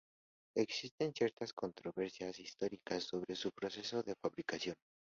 Existe 0.57 1.11
cierta 1.13 1.45
controversia 1.53 2.31
histórica 2.35 2.99
sobre 2.99 3.35
su 3.35 3.51
proceso 3.51 4.01
de 4.01 4.15
fabricación. 4.15 4.75